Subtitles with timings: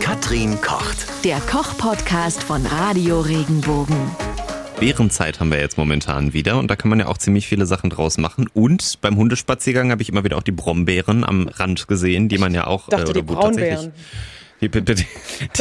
[0.00, 1.06] Katrin kocht.
[1.24, 3.96] Der Koch-Podcast von Radio Regenbogen.
[4.78, 7.90] Beerenzeit haben wir jetzt momentan wieder und da kann man ja auch ziemlich viele Sachen
[7.90, 8.48] draus machen.
[8.52, 12.54] Und beim Hundespaziergang habe ich immer wieder auch die Brombeeren am Rand gesehen, die man
[12.54, 13.92] ja auch Ich dachte, äh, die wo Braunbeeren.
[14.60, 15.04] Die, die, die,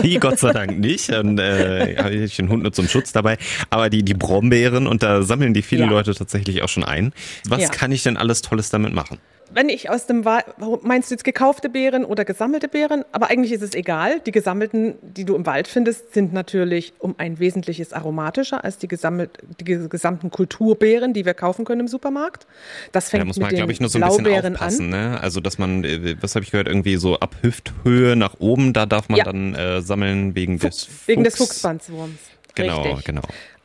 [0.02, 1.10] die Gott sei Dank nicht.
[1.10, 3.38] Und äh, habe ich den Hund nur zum Schutz dabei.
[3.70, 5.90] Aber die, die Brombeeren und da sammeln die viele Ja.
[5.90, 7.14] Leute tatsächlich auch schon ein.
[7.48, 7.70] Was Ja.
[7.70, 9.18] kann ich denn alles Tolles damit machen?
[9.56, 10.44] Wenn ich aus dem Wald,
[10.84, 13.06] meinst du jetzt gekaufte Beeren oder gesammelte Beeren?
[13.14, 14.20] Aber eigentlich ist es egal.
[14.20, 18.90] Die gesammelten, die du im Wald findest, sind natürlich um ein wesentliches aromatischer als die,
[18.90, 19.30] gesammelt,
[19.62, 22.46] die ge- gesamten Kulturbeeren, die wir kaufen können im Supermarkt.
[22.92, 24.94] Das fängt Da muss mit man, den glaube ich, nur so ein bisschen Blaubeeren aufpassen.
[24.94, 25.12] an.
[25.14, 25.20] Ne?
[25.22, 28.86] Also, dass man, äh, was habe ich gehört, irgendwie so ab Hüfthöhe nach oben, da
[28.86, 29.24] darf man Ja.
[29.24, 31.08] dann äh, sammeln wegen des Fuchs.
[31.08, 32.20] Wegen des Fuchsbandswurms.
[32.56, 33.06] Genau, Richtig.
[33.06, 33.22] genau.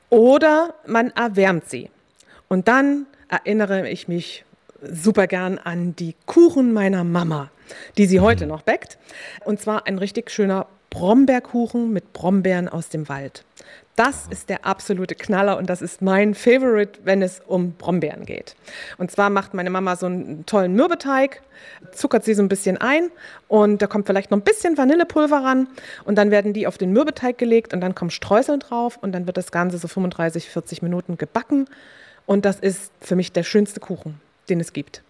[0.08, 1.90] Oder man erwärmt sie.
[2.48, 4.44] Und dann erinnere ich mich
[4.82, 7.50] super gern an die Kuchen meiner Mama,
[7.98, 8.98] die sie heute noch backt.
[9.44, 13.44] Und zwar ein richtig schöner Brombeerkuchen mit Brombeeren aus dem Wald.
[13.96, 18.56] Das ist der absolute Knaller und das ist mein Favorite, wenn es um Brombeeren geht.
[18.98, 21.42] Und zwar macht meine Mama so einen tollen Mürbeteig,
[21.92, 23.10] zuckert sie so ein bisschen ein
[23.46, 25.68] und da kommt vielleicht noch ein bisschen Vanillepulver ran
[26.04, 29.26] und dann werden die auf den Mürbeteig gelegt und dann kommen Streusel drauf und dann
[29.26, 31.66] wird das Ganze so 35, 40 Minuten gebacken
[32.24, 34.18] und das ist für mich der schönste Kuchen,
[34.50, 35.02] den es gibt.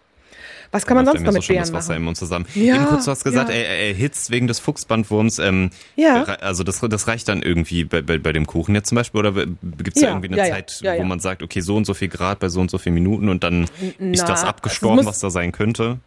[0.71, 2.05] Was kann man sonst noch so Beeren das Wasser im machen?
[2.05, 2.45] Mund zusammen.
[2.55, 3.55] Ja, Eben kurz, du hast gesagt, ja.
[3.55, 5.39] er, er erhitzt wegen des Fuchsbandwurms.
[5.39, 6.23] Ähm, Ja.
[6.23, 9.19] Also das, das reicht dann irgendwie bei, bei, bei dem Kuchen jetzt zum Beispiel?
[9.19, 9.57] Oder gibt
[9.97, 12.39] es da Ja, irgendwie eine Zeit, wo man sagt, okay, so und so viel Grad
[12.39, 15.19] bei so und so vielen Minuten und dann ist Na, das es abgestorben, muss- was
[15.19, 15.99] da sein könnte?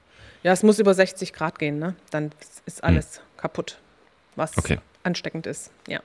[0.43, 1.95] Ja, es muss über 60 Grad gehen, ne?
[2.11, 2.31] Dann
[2.67, 3.79] ist alles kaputt,
[4.37, 4.59] was Hm.
[4.65, 4.79] Okay.
[5.03, 5.71] ansteckend ist.
[5.89, 6.01] Ja.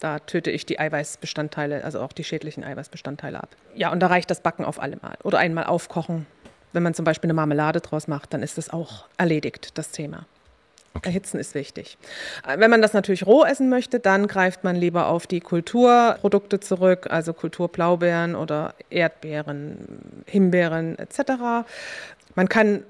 [0.00, 3.50] Da töte ich die Eiweißbestandteile, also auch die schädlichen Eiweißbestandteile ab.
[3.74, 5.16] Ja, und da reicht das Backen auf allemal.
[5.22, 6.26] Oder einmal aufkochen.
[6.72, 10.26] Wenn man zum Beispiel eine Marmelade draus macht, dann ist das auch erledigt, das Thema.
[11.02, 11.98] Erhitzen ist wichtig.
[12.46, 16.60] Äh, Wenn man das natürlich roh essen möchte, dann greift man lieber auf die Kulturprodukte
[16.60, 21.66] zurück, also Kulturblaubeeren oder Erdbeeren, Himbeeren etc.
[22.34, 22.84] Man kann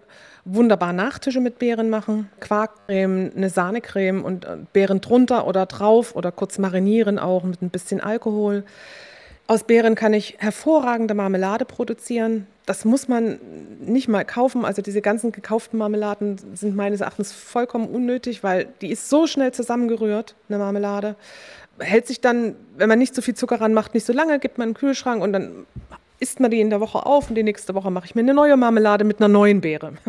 [0.45, 2.29] wunderbar Nachtische mit Beeren machen.
[2.41, 7.71] Quarkcreme, eine Sahnecreme und äh, Beeren drunter oder drauf oder kurz marinieren auch mit ein
[7.71, 8.65] bisschen Alkohol.
[9.47, 12.47] Aus Beeren kann ich hervorragende Marmelade produzieren.
[12.65, 13.39] Das muss man
[13.81, 14.65] nicht mal kaufen.
[14.65, 19.53] Also diese ganzen gekauften Marmeladen sind meines Erachtens vollkommen unnötig, weil die ist so schnell
[19.53, 21.17] zusammengerührt, eine Marmelade.
[21.79, 24.69] Hält sich dann, wenn man nicht so viel Zucker ranmacht, nicht so lange, gibt man
[24.69, 25.67] in den Kühlschrank und dann
[26.21, 28.35] isst man die in der Woche auf und die nächste Woche mache ich mir eine
[28.35, 29.95] neue Marmelade mit einer neuen Beere.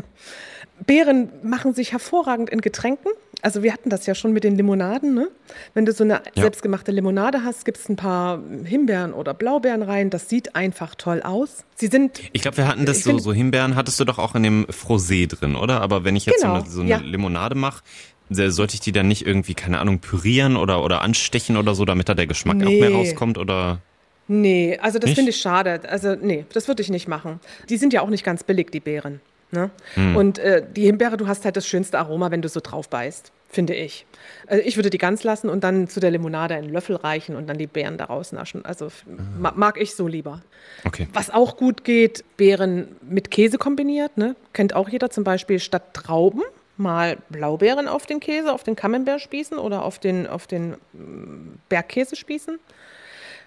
[0.85, 3.11] Beeren machen sich hervorragend in Getränken.
[3.41, 5.13] Also wir hatten das ja schon mit den Limonaden.
[5.13, 5.29] Ne?
[5.73, 6.41] Wenn du so eine Ja.
[6.43, 10.09] selbstgemachte Limonade hast, gibst ein paar Himbeeren oder Blaubeeren rein.
[10.09, 11.63] Das sieht einfach toll aus.
[11.75, 14.19] Sie sind Ich glaube, wir hatten das Ich so, find- so Himbeeren hattest du doch
[14.19, 15.79] auch in dem Frosé drin, oder?
[15.81, 16.97] Aber wenn ich jetzt Genau, so eine, so eine ja.
[16.97, 17.81] Limonade mache,
[18.29, 22.09] sollte ich die dann nicht irgendwie, keine Ahnung, pürieren oder, oder anstechen oder so, damit
[22.09, 22.95] da der Geschmack auch mehr Nee.
[22.95, 23.37] rauskommt?
[23.37, 23.79] Oder
[24.27, 25.81] Nee, also das finde ich schade.
[25.87, 27.39] Also nee, das würde ich nicht machen.
[27.69, 29.21] Die sind ja auch nicht ganz billig, die Beeren.
[29.51, 29.69] Ne?
[30.15, 33.31] Und äh, die Himbeere, du hast halt das schönste Aroma, wenn du so drauf beißt,
[33.47, 34.05] finde ich.
[34.47, 37.47] Also ich würde die ganz lassen und dann zu der Limonade einen Löffel reichen und
[37.47, 38.65] dann die Beeren daraus naschen.
[38.65, 39.05] Also f-
[39.39, 40.41] ma mag ich so lieber.
[40.83, 41.07] okay.
[41.13, 44.17] Was auch gut geht, Beeren mit Käse kombiniert.
[44.17, 44.35] Ne?
[44.51, 46.41] Kennt auch jeder zum Beispiel statt Trauben
[46.75, 51.59] mal Blaubeeren auf den Käse, auf den Camembert spießen oder auf den, auf den mm,
[51.69, 52.59] Bergkäse spießen.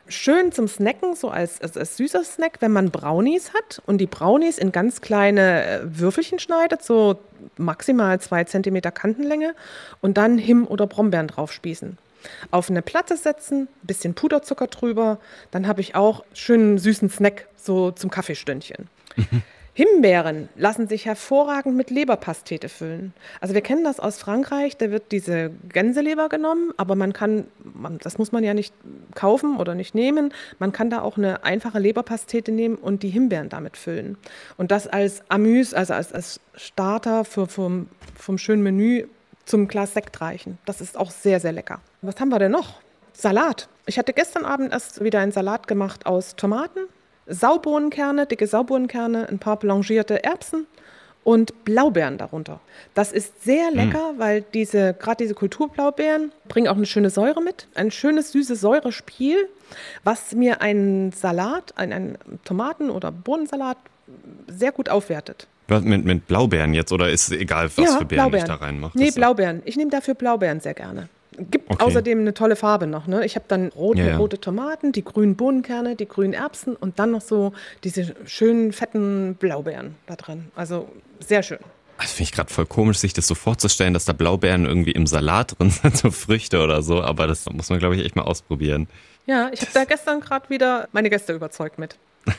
[0.08, 4.06] Schön zum Snacken, so als, als, als süßer Snack, wenn man Brownies hat und die
[4.06, 7.18] Brownies in ganz kleine äh, Würfelchen schneidet, so
[7.56, 9.54] maximal zwei Zentimeter Kantenlänge
[10.00, 11.98] und dann Him- oder Brombeeren drauf spießen.
[12.50, 15.18] Auf eine Platte setzen, bisschen Puderzucker drüber,
[15.50, 18.88] dann habe ich auch schönen süßen Snack, so zum Kaffeestündchen.
[19.78, 23.14] Himbeeren lassen sich hervorragend mit Leberpastete füllen.
[23.40, 27.98] Also wir kennen das aus Frankreich, da wird diese Gänseleber genommen, aber man kann, man,
[27.98, 28.74] das muss man ja nicht
[29.14, 33.50] kaufen oder nicht nehmen, man kann da auch eine einfache Leberpastete nehmen und die Himbeeren
[33.50, 34.18] damit füllen.
[34.56, 37.86] Und das als Amüs, also als, als Starter für, vom,
[38.16, 39.06] vom schönen Menü
[39.44, 40.58] zum Glas Sekt reichen.
[40.66, 41.80] Das ist auch sehr, sehr lecker.
[42.02, 42.80] Was haben wir denn noch?
[43.12, 43.68] Salat.
[43.86, 46.80] Ich hatte gestern Abend erst wieder einen Salat gemacht aus Tomaten,
[47.28, 50.66] Saubohnenkerne, dicke Saubohnenkerne, ein paar blanchierte Erbsen
[51.24, 52.60] und Blaubeeren darunter.
[52.94, 57.68] Das ist sehr lecker, weil diese, gerade diese Kulturblaubeeren bringen auch eine schöne Säure mit,
[57.74, 59.48] ein schönes süßes Säurespiel,
[60.04, 63.76] was mir einen Salat, einen, einen Tomaten- oder Bohnensalat
[64.46, 65.46] sehr gut aufwertet.
[65.68, 68.96] Mit, mit Blaubeeren jetzt oder ist egal, was für Beeren ich da reinmache?
[68.96, 69.60] Nee, Blaubeeren.
[69.66, 71.10] Ich nehme dafür Blaubeeren sehr gerne.
[71.50, 71.84] Gibt Okay.
[71.84, 73.06] außerdem eine tolle Farbe noch.
[73.06, 73.24] Ne?
[73.24, 74.16] Ich habe dann rote, Ja, ja.
[74.16, 77.52] rote Tomaten, die grünen Bohnenkerne, die grünen Erbsen und dann noch so
[77.84, 80.46] diese schönen, fetten Blaubeeren da drin.
[80.56, 80.88] Also
[81.20, 81.58] sehr schön.
[82.00, 85.06] Das finde ich gerade voll komisch, sich das so vorzustellen, dass da Blaubeeren irgendwie im
[85.06, 87.02] Salat drin sind, so Früchte oder so.
[87.02, 88.88] Aber das muss man, glaube ich, echt mal ausprobieren.
[89.26, 91.96] Ja, ich habe da gestern gerade wieder meine Gäste überzeugt mit.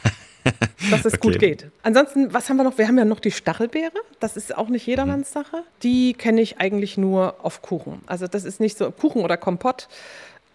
[0.91, 1.19] dass es Okay.
[1.21, 1.67] gut geht.
[1.83, 2.77] Ansonsten, was haben wir noch?
[2.77, 3.91] Wir haben ja noch die Stachelbeere.
[4.19, 5.63] Das ist auch nicht jedermanns Sache.
[5.83, 8.01] Die kenne ich eigentlich nur auf Kuchen.
[8.07, 9.87] Also das ist nicht so Kuchen oder Kompott.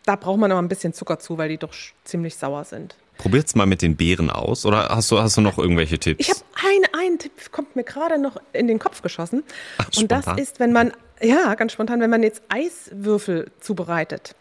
[0.07, 1.73] Da braucht man aber ein bisschen Zucker zu, weil die doch
[2.05, 2.95] ziemlich sauer sind.
[3.17, 6.21] Probiert's mal mit den Beeren aus oder hast du, hast du noch irgendwelche Tipps?
[6.21, 9.45] Ich habe einen, einen Tipp, kommt mir gerade noch in den Kopf geschossen.
[9.79, 10.93] Ach, Und das ist, wenn man,
[11.23, 14.35] ja, ganz spontan, wenn man jetzt Eiswürfel zubereitet,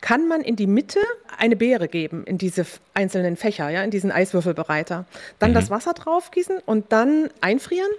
[0.00, 0.98] kann man in die Mitte
[1.38, 5.04] eine Beere geben, in diese einzelnen Fächer, ja, in diesen Eiswürfelbereiter.
[5.38, 5.54] Dann Mhm.
[5.54, 7.90] das Wasser draufgießen und dann einfrieren.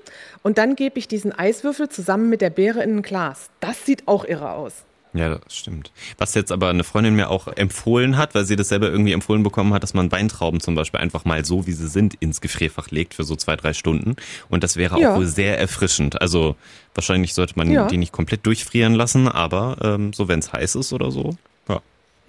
[0.43, 3.49] Und dann gebe ich diesen Eiswürfel zusammen mit der Beere in ein Glas.
[3.59, 4.83] Das sieht auch irre aus.
[5.13, 5.91] Ja, das stimmt.
[6.19, 9.43] Was jetzt aber eine Freundin mir auch empfohlen hat, weil sie das selber irgendwie empfohlen
[9.43, 12.91] bekommen hat, dass man Weintrauben zum Beispiel einfach mal so, wie sie sind, ins Gefrierfach
[12.91, 14.15] legt für so zwei, drei Stunden.
[14.47, 15.11] Und das wäre Ja.
[15.11, 16.21] auch wohl sehr erfrischend.
[16.21, 16.55] Also
[16.95, 17.87] wahrscheinlich sollte man Ja.
[17.89, 21.31] die nicht komplett durchfrieren lassen, aber ähm, so, wenn es heiß ist oder so.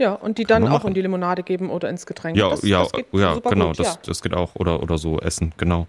[0.02, 0.88] Ja, und die dann auch machen.
[0.88, 2.36] in die Limonade geben oder ins Getränk.
[2.36, 3.98] ja, das, ja, das ja genau, gut, das, ja.
[4.04, 4.56] das geht auch.
[4.56, 5.86] Oder, oder so essen, genau.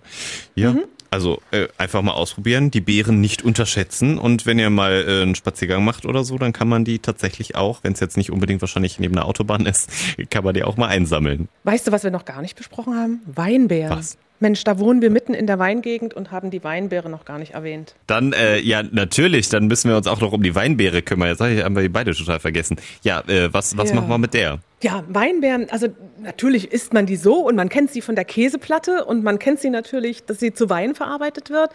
[0.54, 0.74] Ja.
[0.74, 0.84] Mhm.
[1.10, 5.34] Also äh, einfach mal ausprobieren, die Beeren nicht unterschätzen und wenn ihr mal äh, einen
[5.34, 8.62] Spaziergang macht oder so, dann kann man die tatsächlich auch, wenn es jetzt nicht unbedingt
[8.62, 9.90] wahrscheinlich neben der Autobahn ist,
[10.30, 11.50] kann man die auch mal einsammeln.
[11.64, 13.22] Weißt du, was wir noch gar nicht besprochen haben?
[13.26, 13.98] Weinbeeren.
[13.98, 14.20] Was?
[14.44, 17.54] Mensch, da wohnen wir mitten in der Weingegend und haben die Weinbeere noch gar nicht
[17.54, 17.96] erwähnt.
[18.08, 21.30] Dann, äh, ja, natürlich, dann müssen wir uns auch noch um die Weinbeere kümmern.
[21.30, 22.76] Jetzt ich- haben wir die beide total vergessen.
[23.04, 23.96] Ja, äh, was, was Ja.
[23.96, 24.60] machen wir mit der?
[24.84, 25.88] Ja, Weinbeeren, also
[26.22, 29.62] natürlich isst man die so und man kennt sie von der Käseplatte und man kennt
[29.62, 31.72] sie natürlich, dass sie zu Wein verarbeitet wird.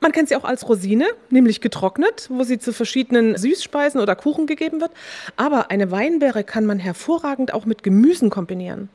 [0.00, 4.46] Man kennt sie auch als Rosine, nämlich getrocknet, wo sie zu verschiedenen Süßspeisen oder Kuchen
[4.46, 4.92] gegeben wird.
[5.34, 8.88] Aber eine Weinbeere kann man hervorragend auch mit Gemüsen kombinieren.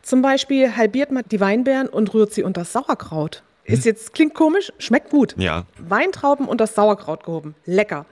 [0.00, 3.42] Zum Beispiel halbiert man die Weinbeeren und rührt sie unter Sauerkraut.
[3.64, 5.34] Ist jetzt, klingt komisch, schmeckt gut.
[5.36, 5.66] Ja.
[5.78, 7.56] Weintrauben und das Sauerkraut gehoben.
[7.66, 8.06] Lecker.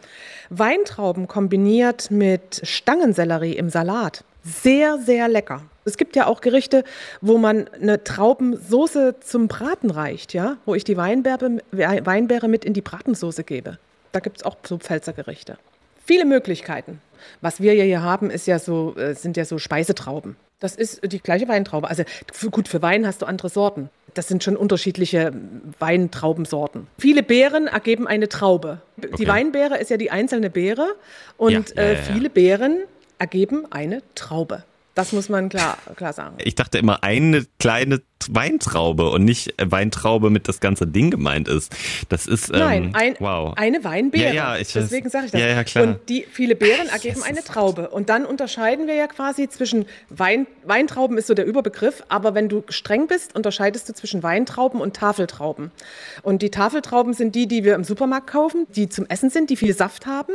[0.51, 4.25] Weintrauben kombiniert mit Stangensellerie im Salat.
[4.45, 5.63] Sehr, sehr lecker.
[5.85, 6.85] Es gibt ja auch Gerichte,
[7.21, 12.73] wo man eine Traubensoße zum Braten reicht, ja, wo ich die Weinbeere, Weinbeere mit in
[12.73, 13.79] die Bratensoße gebe.
[14.13, 15.57] Da gibt es auch so Pfälzer Gerichte.
[16.05, 17.01] Viele Möglichkeiten.
[17.41, 20.37] Was wir ja hier haben, ist ja so, äh, sind ja so Speisetrauben.
[20.59, 21.89] Das ist die gleiche Weintraube.
[21.89, 22.03] Also
[22.33, 23.89] für, gut, für Wein hast du andere Sorten.
[24.15, 25.33] Das sind schon unterschiedliche
[25.79, 26.87] Weintraubensorten.
[26.99, 28.81] Viele Beeren ergeben eine Traube.
[28.97, 29.27] Die Okay.
[29.29, 30.89] Weinbeere ist ja die einzelne Beere
[31.37, 32.05] und Ja, ja, äh, ja, ja.
[32.15, 32.79] viele Beeren
[33.21, 34.65] ergeben eine Traube.
[34.95, 36.37] Das muss man klar, klar sagen.
[36.39, 41.49] Ich dachte immer, eine kleine Weintraube und nicht äh, Weintraube mit das ganze Ding gemeint
[41.49, 41.75] ist.
[42.09, 43.55] Das ist, ähm, Nein, ein, wow.
[43.57, 44.35] eine Weinbeere.
[44.35, 44.73] Ja, ja, ich.
[44.73, 45.41] Deswegen sage ich das.
[45.41, 45.85] Ja, ja, klar.
[45.85, 47.91] Und die viele Beeren ergeben eine Traube.
[47.91, 52.49] Und dann unterscheiden wir ja quasi zwischen Wein, Weintrauben ist so der Überbegriff, aber wenn
[52.49, 55.71] du streng bist, unterscheidest du zwischen Weintrauben und Tafeltrauben.
[56.23, 59.57] Und die Tafeltrauben sind die, die wir im Supermarkt kaufen, die zum Essen sind, die
[59.57, 60.33] viel Saft haben.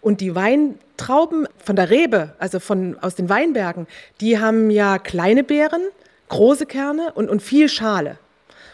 [0.00, 3.86] Und die Weintrauben von der Rebe, also von, aus den Weinbergen,
[4.20, 5.82] die haben ja kleine Beeren,
[6.28, 8.18] große Kerne und, und viel Schale.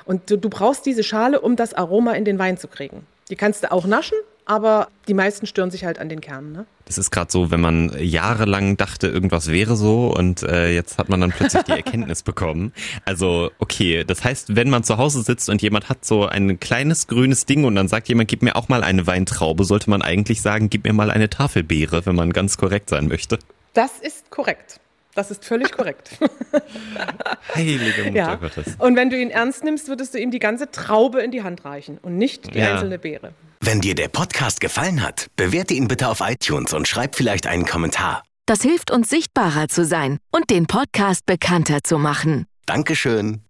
[0.05, 3.07] Und du, du brauchst diese Schale, um das Aroma in den Wein zu kriegen.
[3.31, 6.53] Die kannst du auch naschen, aber die meisten stören sich halt an den Kernen.
[6.53, 6.67] Ne?
[6.85, 11.09] Das ist gerade so, wenn man jahrelang dachte, irgendwas wäre so und äh, jetzt hat
[11.09, 12.73] man dann plötzlich die Erkenntnis bekommen.
[13.05, 17.07] Also, okay, das heißt, wenn man zu Hause sitzt und jemand hat so ein kleines
[17.07, 20.43] grünes Ding und dann sagt jemand, gib mir auch mal eine Weintraube, sollte man eigentlich
[20.43, 23.39] sagen, gib mir mal eine Tafelbeere, wenn man ganz korrekt sein möchte.
[23.75, 24.81] Das ist korrekt.
[25.15, 26.11] Das ist völlig korrekt.
[27.55, 28.35] Heilige Mutter ja.
[28.37, 28.77] Gottes.
[28.79, 31.65] Und wenn du ihn ernst nimmst, würdest du ihm die ganze Traube in die Hand
[31.65, 32.73] reichen und nicht die Ja.
[32.75, 33.33] einzelne Beere.
[33.61, 37.67] Wenn dir der Podcast gefallen hat, bewerte ihn bitte auf iTunes und schreib vielleicht einen
[37.67, 38.23] Kommentar.
[38.47, 42.47] Das hilft uns sichtbarer zu sein und den Podcast bekannter zu machen.
[42.67, 43.43] Dankeschön.